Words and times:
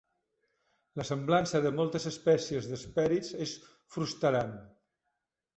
La 1.01 1.05
semblança 1.09 1.61
de 1.67 1.71
moltes 1.81 2.09
espècies 2.13 2.71
d'hespèrids 2.71 3.31
és 3.47 3.55
frustrant. 3.97 4.61